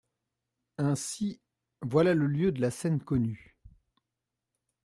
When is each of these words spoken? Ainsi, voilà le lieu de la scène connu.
Ainsi, 0.79 1.39
voilà 1.83 2.15
le 2.15 2.25
lieu 2.25 2.51
de 2.51 2.59
la 2.59 2.71
scène 2.71 3.03
connu. 3.03 3.55